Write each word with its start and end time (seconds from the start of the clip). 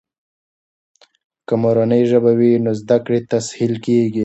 که 1.47 1.53
مورنۍ 1.61 2.03
ژبه 2.11 2.31
وي، 2.39 2.51
نو 2.63 2.71
زده 2.81 2.97
کړې 3.05 3.19
تسهیل 3.31 3.73
کیږي. 3.85 4.19